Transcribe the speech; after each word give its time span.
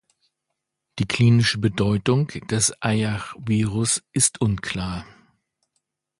Die 0.97 1.05
klinische 1.05 1.59
Bedeutung 1.59 2.25
des 2.49 2.73
Eyach-Virus 2.81 4.01
ist 4.13 4.41
unklar. 4.41 5.05